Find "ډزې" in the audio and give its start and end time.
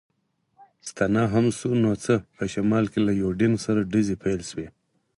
3.91-4.15